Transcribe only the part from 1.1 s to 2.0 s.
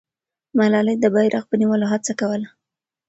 بیرغ په نیولو